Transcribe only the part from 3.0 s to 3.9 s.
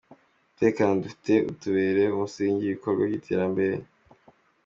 by’iterambere.